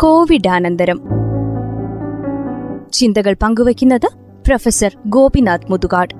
കോവിഡാനന്തരം. 0.00 1.00
ചിന്തകൾ 2.92 3.36
പങ്കുവയ്ക്കുന്നത് 3.42 4.08
പ്രൊഫസർ 4.46 4.96
ഗോപിനാഥ് 5.06 5.72
മുതുകാട്. 5.72 6.14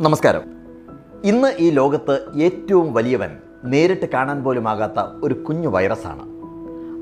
നമസ്കാരം. 0.00 0.40
ഇന്ന് 1.24 1.56
ഈ 1.58 1.70
ലോകത്ത് 1.70 2.40
ഏറ്റവും 2.40 2.92
വലിയവൻ 2.92 3.30
നേരിട്ട് 3.64 4.06
കാണാൻ 4.14 4.42
പോലും 4.42 4.68
ആകാത്ത 4.68 5.24
ഒരു 5.24 5.34
കുഞ്ഞു 5.34 5.68
വൈറസാണ്. 5.68 6.22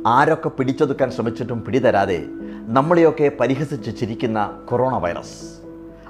ആരൊക്കെ 0.06 0.48
പിടിച്ചൊതുക്കാൻ 0.48 1.10
ശ്രമിച്ചിട്ടും 1.10 1.62
പിടിതരാതെ 1.62 2.24
നമ്മളെയൊക്കെ 2.66 3.32
പരിഹസിച്ച് 3.40 4.00
ചിരിക്കുന്ന 4.00 4.52
കൊറോണ 4.64 4.98
വൈറസ്. 4.98 5.60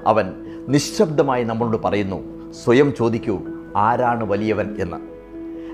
അവൻ 0.07 0.33
നിശബ്ദമായി 0.69 1.45
നമ്മളോട് 1.45 1.77
പറയുന്നു 1.85 2.53
സ്വയം 2.53 2.95
ചോദിക്കൂ 2.99 3.41
ആരാണ് 3.77 4.25
വലിയവൻ 4.25 4.77
എന്ന്. 4.79 5.14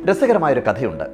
രസകരമായൊരു 0.05 0.61
കഥയുണ്ട്. 0.61 1.05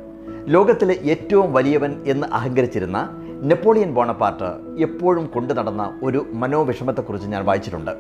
ലോകത്തിലെ 0.47 0.95
ഏറ്റവും 0.95 1.53
വലിയവൻ 1.53 2.03
എന്ന് 2.07 2.27
അഹങ്കരിച്ചിരുന്ന 2.33 3.09
നെപ്പോളിയൻ 3.43 3.95
ബോണപ്പാർട്ട് 3.95 4.81
എപ്പോഴും 4.83 5.27
കൊണ്ടു 5.27 5.55
നടന്ന 5.55 6.01
ഒരു 6.03 6.27
മനോവിഷമത്തെക്കുറിച്ച് 6.33 7.29
ഞാൻ 7.29 7.45
വായിച്ചിട്ടുണ്ട്. 7.45 7.91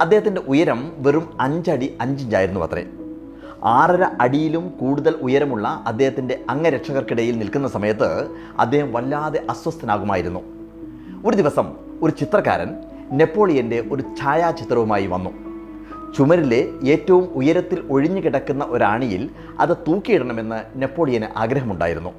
അദ്ദേഹത്തിന്റെ 0.00 0.40
ഉയരം 0.48 0.92
വെറും 0.96 1.28
അഞ്ചടി 1.40 1.96
അഞ്ചിഞ്ചായിരുന്നു 2.00 2.60
അത്രേ. 2.60 2.86
ആറര 3.64 4.02
അടിയിലും 4.20 4.68
കൂടുതൽ 4.68 5.14
ഉയരമുള്ള 5.22 5.84
അദ്ദേഹത്തിന്റെ 5.86 6.40
അംഗരക്ഷകർക്കിടയിൽ 6.50 7.38
നിൽക്കുന്ന 7.38 7.68
സമയത്ത് 7.68 8.28
അദ്ദേഹം 8.58 8.92
വല്ലാതെ 8.92 9.46
അസ്വസ്ഥനാകുമായിരുന്നു. 9.50 10.40
ഒരു 11.26 11.36
ദിവസം 11.36 11.72
ഒരു 12.02 12.12
ചിത്രകാരൻ 12.12 12.74
നെപ്പോളിയന്റെ 13.12 13.84
ഒരു 13.92 14.02
ഛായാചിത്രവുമായി 14.02 15.06
വന്നു. 15.06 15.51
ചുമരിലെ 16.16 16.68
ഏറ്റവും 16.84 17.24
ഉയരത്തിൽ 17.24 17.84
ഒഴിഞ്ഞു 17.90 18.20
കിടക്കുന്ന 18.20 18.66
ഒരാണിയിൽ 18.68 19.30
അത് 19.60 19.76
തൂക്കിയിടണമെന്ന് 19.76 20.82
നെപ്പോളിയന് 20.82 21.26
ആഗ്രഹമുണ്ടായിരുന്നു. 21.36 22.10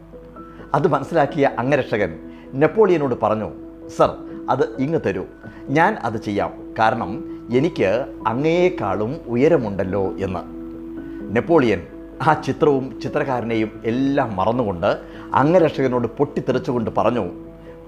അത് 0.73 0.87
മനസ്സിലാക്കിയ 0.87 1.49
അംഗരക്ഷകൻ 1.59 2.19
നെപ്പോളിയനോട് 2.53 3.15
പറഞ്ഞു 3.23 3.51
സർ 3.97 4.15
അത് 4.49 4.63
ഇങ്ങ് 4.79 4.99
തരൂ. 5.05 5.25
ഞാൻ 5.69 5.93
അത് 5.93 6.21
ചെയ്യാം. 6.21 6.73
കാരണം 6.79 7.41
എനിക്ക് 7.51 8.05
അങ്ങയേക്കാളും 8.27 9.17
ഉയരമുണ്ടല്ലോ 9.27 10.13
എന്ന്. 10.17 10.39
നെപ്പോളിയൻ 11.35 11.81
ആ 12.27 12.33
ചിത്രവും 12.33 12.99
ചിത്രകാരനെയും 13.03 13.81
എല്ലാം 13.85 14.35
മറന്നുകൊണ്ട് 14.35 14.99
അംഗരക്ഷകനോട് 15.33 16.07
പൊട്ടിത്തെറിച്ചുകൊണ്ട് 16.07 16.91
പറഞ്ഞു 16.97 17.31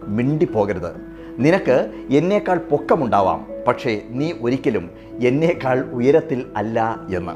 മിണ്ടിപ്പോകരുത്. 0.04 0.92
നിനക്ക് 1.38 1.92
എന്നേക്കാൾ 2.10 2.58
പൊക്കമുണ്ടാവാം. 2.58 3.55
പക്ഷേ 3.68 4.02
നീ 4.10 4.34
ഒരിക്കലും 4.42 4.90
എന്നേക്കാൾ 5.24 5.80
ഉയരത്തിൽ 5.80 6.46
അല്ല 6.56 7.00
എന്ന്. 7.16 7.32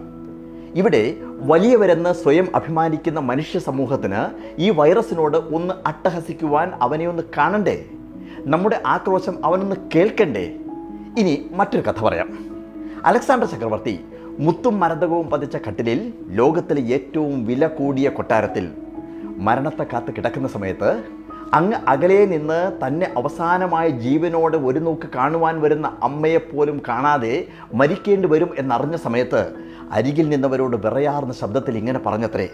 ഇവിടെ 0.80 1.16
വലിയവരെന്ന് 1.22 2.14
സ്വയം 2.14 2.56
അഭിമാനിക്കുന്ന 2.56 3.20
മനുഷ്യ 3.20 3.60
സമൂഹത്തിന് 3.60 4.26
ഈ 4.58 4.70
വൈറസിനോട് 4.70 5.38
ഒന്ന് 5.38 5.74
അട്ടഹസിക്കുവാൻ 5.86 6.72
അവനെ 6.82 7.08
ഒന്ന് 7.08 7.24
കാണണ്ടേ? 7.38 7.86
നമ്മുടെ 8.40 8.82
ആക്രോശം 8.86 9.46
അവനൊന്ന് 9.46 9.76
കേൾക്കണ്ടേ? 9.96 10.58
ഇനി 11.18 11.46
മറ്റൊരു 11.52 11.82
കഥ 11.82 12.04
പറയാം. 12.04 12.30
അലക്സാണ്ടർ 13.06 13.48
ചക്രവർത്തി 13.48 14.00
മുത്തും 14.40 14.80
മരതകവും 14.80 15.30
പതിച്ച 15.30 15.56
കട്ടിലിൽ 15.56 16.14
ലോകത്തിലെ 16.28 16.82
ഏറ്റവും 16.82 17.46
വില 17.46 17.68
കൂടിയ 17.68 18.10
കൊട്ടാരത്തിൽ 18.10 18.72
മരണത്തെ 19.38 19.84
കാത്ത് 19.84 20.16
കിടക്കുന്ന 20.16 20.48
സമയത്ത് 20.48 21.04
അങ്ങ് 21.54 21.78
അകലെ 21.88 22.26
നിന്ന് 22.26 22.88
തന്നെ 22.88 23.14
അവസാനമായ 23.18 23.90
ജീവനോട് 23.90 24.58
ഒരു 24.58 24.80
നോക്ക് 24.80 25.10
കാണുവാൻ 25.16 25.62
വരുന്ന 25.62 25.98
അമ്മയെപ്പോലും 26.04 26.82
കാണാതെ 26.88 27.48
മരിക്കേണ്ടി 27.74 28.28
വരും 28.28 28.50
എന്നറിഞ്ഞ 28.58 28.96
സമയത്ത് 28.96 29.54
അരികിൽ 29.92 30.30
നിന്നവരോട് 30.30 30.78
വിറയാർന്ന 30.78 31.34
ശബ്ദത്തിൽ 31.34 31.78
ഇങ്ങനെ 31.78 32.00
പറഞ്ഞത്രേ 32.06 32.50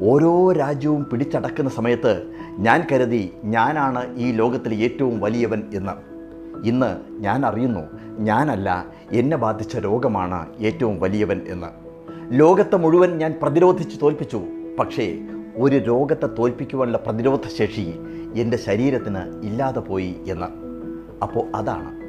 ഓരോ 0.00 0.52
രാജ്യവും 0.52 1.04
പിടിച്ചടക്കുന്ന 1.04 1.70
സമയത്ത് 1.70 2.22
ഞാൻ 2.58 2.86
കരുതി 2.92 3.32
ഞാനാണ് 3.44 4.16
ഈ 4.16 4.32
ലോകത്തിലെ 4.32 4.76
ഏറ്റവും 4.76 5.20
വലിയവൻ 5.20 5.62
എന്ന്. 5.74 5.92
ഇന്ന് 6.66 6.96
ഞാൻ 7.10 7.46
അറിയുന്നു 7.46 7.80
ഞാനല്ല 8.18 8.86
എന്നെ 9.12 9.36
ബാധിച്ച 9.36 9.76
രോഗമാണ് 9.76 10.46
ഏറ്റവും 10.58 11.00
വലിയവൻ 11.00 11.40
എന്ന്. 11.48 11.66
ലോകത്തെ 12.32 12.76
മുഴുവൻ 12.76 13.18
ഞാൻ 13.18 13.34
പ്രതിരോധിച്ച് 13.42 14.02
തോൽപ്പിച്ചു. 14.02 14.42
പക്ഷേ 14.78 15.18
ഒരു 15.56 15.76
രോഗത്തെ 15.76 16.26
തോൽപ്പിക്കുവാനുള്ള 16.26 16.98
പ്രതിരോധ 16.98 17.48
ശേഷി 17.58 17.94
എന്റെ 18.34 18.56
ശരീരത്തിന് 18.56 19.46
ഇല്ലാതെ 19.46 19.80
പോയി 19.80 20.16
എന്ന്. 20.28 20.46
അപ്പോൾ 21.22 21.56
അതാണ്. 21.56 22.00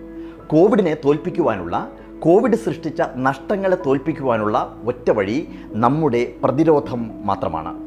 കോവിഡിനെ 0.47 0.97
തോൽപ്പിക്കുവാനുള്ള 1.05 1.91
കോവിഡ് 2.19 2.55
സൃഷ്ടിച്ച 2.55 3.01
നഷ്ടങ്ങളെ 3.15 3.77
തോൽപ്പിക്കുവാനുള്ള 3.85 4.81
ഒറ്റ 4.85 5.11
വഴി 5.11 5.47
നമ്മുടെ 5.65 6.33
പ്രതിരോധം 6.43 7.25
മാത്രമാണ്. 7.25 7.77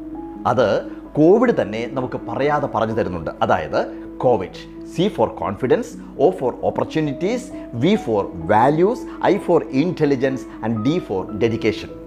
അത് 0.46 0.86
കോവിഡ് 0.88 1.62
തന്നെ 1.62 1.90
നമുക്ക് 1.92 2.20
പറയാതെ 2.28 2.66
പറഞ്ഞു 2.66 2.92
തരുന്നുണ്ട്. 2.92 3.30
അതായത് 3.42 3.86
Covid 4.18 4.84
C 4.96 5.08
for 5.08 5.28
confidence 5.28 5.88
O 6.20 6.30
for 6.30 6.54
opportunities 6.62 7.50
V 7.74 7.94
for 7.94 8.30
values 8.34 9.24
I 9.24 9.38
for 9.38 9.64
intelligence 9.70 10.46
and 10.64 10.84
D 10.84 10.98
for 10.98 11.38
dedication. 11.38 12.03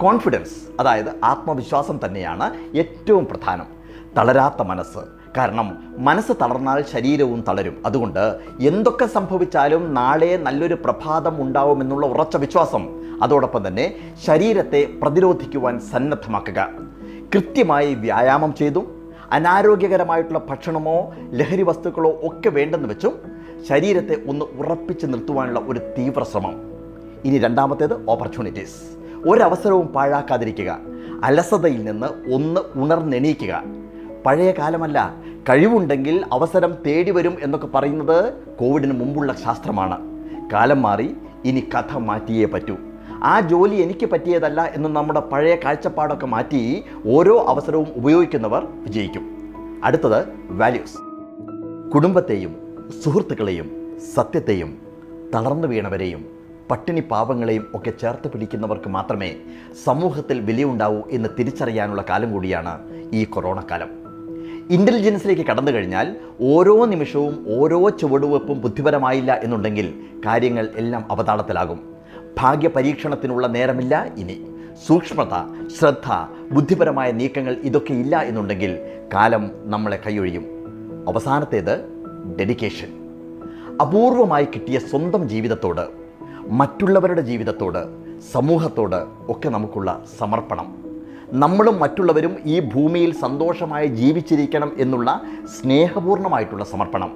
Confidence 0.00 0.80
അതായത് 0.80 1.24
ആത്മവിശ്വാസം 1.24 2.00
തന്നെയാണ് 2.04 2.76
ഏറ്റവും 2.76 3.26
പ്രധാനം. 3.26 3.66
തളരാത്ത 4.16 4.62
മനസ്സ്. 4.62 4.98
കാരണം 5.36 5.94
മനസ്സ് 5.98 6.32
തളർന്നാൽ 6.32 6.84
ശരീരവും 6.92 7.44
തളരും. 7.48 7.82
അതുകൊണ്ട് 7.86 8.38
എന്തൊക്കെ 8.60 9.06
സംഭവിച്ചാലും 9.06 9.94
നാളെ 9.94 10.36
നല്ലൊരു 10.36 10.74
പ്രഭാതം 10.74 11.42
ഉണ്ടാവുമെന്നുള്ള 11.42 12.06
ഉറച്ച 12.06 12.36
വിശ്വാസം. 12.36 12.88
അതോടൊപ്പം 13.22 13.66
തന്നെ 13.66 13.94
ശരീരത്തെ 14.26 14.88
പ്രതിരോധിക്കുവാൻ 15.02 15.80
സന്നദ്ധമാക്കുക. 15.80 16.68
കൃത്യമായി 17.34 17.94
വ്യായാമം 17.94 18.54
ചെയ്തും. 18.54 19.02
അനാരോഗ്യകരമായിട്ടുള്ള 19.32 20.38
ഭക്ഷണമോ 20.38 21.14
ലഹരി 21.30 21.62
വസ്തുക്കളോ 21.62 22.10
ഒക്കെ 22.22 22.48
വേണ്ടെന്ന് 22.48 22.88
വെച്ചും 22.88 23.20
ശരീരത്തെ 23.68 24.22
ഒന്ന് 24.28 24.44
ഉറപ്പിച്ച് 24.44 25.06
നിർത്തുവാനുള്ള 25.06 25.60
ഒരു 25.60 25.78
തീവ്ര 25.98 26.22
ശ്രമം 26.22 26.54
ഇനി 27.24 27.38
രണ്ടാമത്തേത് 27.38 28.10
ഓപ്പർച്യൂണിറ്റീസ് 28.10 29.01
ഒരവസരവും 29.26 29.86
പാഴാക്കാതിരിക്കുക. 29.86 30.78
അലസതയിൽ 31.24 31.84
നിന്ന് 31.84 32.32
ഒന്ന് 32.34 32.60
ഉണർന്നെണീക്കുക. 32.74 33.62
പഴയ 34.26 34.50
കാലമല്ല 34.50 35.14
കഴിവുണ്ടെങ്കിൽ 35.48 36.24
അവസരം 36.32 36.74
തേടി 36.86 37.10
വരും 37.10 37.36
എന്നൊക്കെ 37.42 37.66
പറയുന്നത് 37.66 38.34
കോവിഡിന് 38.60 38.92
മുമ്പുള്ള 38.92 39.32
ശാസ്ത്രമാണ്. 39.32 39.98
കാലം 40.52 40.82
മാറി 40.82 41.16
ഇനി 41.44 41.60
കഥ 41.60 41.96
മാറ്റിയേ 41.96 42.44
പറ്റൂ. 42.44 42.76
ആ 43.22 43.40
ജോലി 43.40 43.74
എനിക്ക് 43.74 44.06
പറ്റിയതല്ല 44.06 44.70
എന്ന് 44.74 44.88
നമ്മുടെ 44.88 45.20
പഴയ 45.20 45.56
കാഴ്ചപ്പാടൊക്കെ 45.56 46.26
മാറ്റി 46.26 46.82
ഓരോ 47.06 47.44
അവസരവും 47.48 47.86
ഉപയോഗിക്കുന്നവർ 47.96 48.66
വിജയിക്കും. 48.82 49.54
അടുത്തത് 49.84 50.24
വാല്യൂസ് 50.50 50.96
കുടുംബത്തെയും 51.90 52.56
സുഹൃത്തുക്കളെയും 53.04 53.98
സത്യത്തെയും 54.14 54.78
തളർന്നു 55.34 55.68
വീണവരെയും 55.68 56.41
പട്ടിണി 56.72 57.00
പാവങ്ങളെയും 57.00 57.66
ഒക്കെ 57.74 57.90
ചേർത്ത് 57.90 58.28
പിടിക്കുന്നവർക്ക് 58.28 58.88
മാത്രമേ 58.88 59.34
സമൂഹത്തിൽ 59.84 60.40
വിലയുണ്ടാവൂ 60.40 61.02
എന്ന് 61.10 61.28
തിരിച്ചറിയാനുള്ള 61.38 62.04
കാലം 62.10 62.32
കൂടിയാണ് 62.32 62.78
ഈ 63.12 63.24
കൊറോണ 63.24 63.64
കാലം. 63.70 63.88
ഇന്റലിജൻസിലേക്ക് 64.70 65.42
കടന്നു 65.42 65.72
കഴിഞ്ഞാൽ 65.72 66.16
ഓരോ 66.40 66.84
നിമിഷവും 66.84 67.46
ഓരോ 67.48 67.88
ചുവടുവെപ്പും 67.88 68.60
ബുദ്ധിപരമായില്ല 68.60 69.40
എന്നുണ്ടെങ്കിൽ 69.44 69.94
കാര്യങ്ങൾ 70.26 70.68
എല്ലാം 70.76 71.06
അവതാളത്തിലാകും. 71.10 71.94
ഭാഗ്യ 72.38 72.68
പരീക്ഷണത്തിനുള്ള 72.68 73.46
നേരമില്ല 73.46 74.12
ഇനി. 74.16 74.46
സൂക്ഷ്മത 74.86 75.32
ശ്രദ്ധ 75.78 76.34
ബുദ്ധിപരമായ 76.52 77.10
നീക്കങ്ങൾ 77.10 77.56
ഇതൊക്കെ 77.62 77.92
ഇല്ല 77.92 78.18
എന്നുണ്ടെങ്കിൽ 78.18 78.78
കാലം 79.14 79.50
നമ്മളെ 79.64 80.00
കൈയൊഴിയും. 80.06 80.44
അവസാനത്തേത് 81.08 81.84
ഡെഡിക്കേഷൻ 82.38 82.88
അപൂർവമായി 83.80 84.44
കിട്ടിയ 84.44 84.78
സ്വന്തം 84.78 85.28
ജീവിതത്തോട് 85.28 86.01
മറ്റുള്ളവരുടെ 86.48 87.20
ജീവിതത്തോട് 87.20 87.78
സമൂഹത്തോട് 88.32 88.96
ഒക്കെ 89.28 89.48
നമുക്കുള്ള 89.48 90.04
സമർപ്പണം. 90.18 90.76
നമ്മളും 91.32 91.78
മറ്റുള്ളവരും 91.78 92.36
ഈ 92.44 92.60
ഭൂമിയിൽ 92.60 93.14
സന്തോഷമായി 93.14 93.86
ജീവിച്ചിരിക്കണം 93.86 94.72
എന്നുള്ള 94.78 95.22
സ്നേഹപൂർണമായിട്ടുള്ള 95.60 96.64
സമർപ്പണം. 96.64 97.12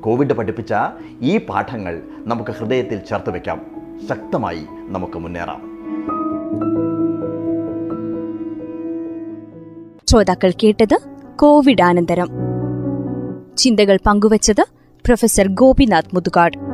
കോവിഡ് 0.00 0.32
പഠിപ്പിച്ച 0.32 0.74
ഈ 1.20 1.38
പാഠങ്ങൾ 1.38 2.02
നമുക്ക് 2.18 2.50
ഹൃദയത്തിൽ 2.50 2.98
ചേർത്ത് 2.98 3.30
വയ്ക്കാം 3.30 3.60
ശക്തമായി 4.08 4.66
നമുക്ക് 4.82 5.18
മുന്നേറാം. 5.18 5.74
ശ്രോതാക്കൾ 10.06 10.52
കേട്ടത് 10.62 10.98
കോവിഡ് 11.36 11.82
ആനന്തരം 11.82 12.28
ചിന്തകൾ 13.56 13.98
പങ്കുവച്ചത് 14.06 14.64
പ്രൊഫസർ 15.04 15.48
ഗോപിനാഥ് 15.48 16.14
മുതുകാട്. 16.14 16.73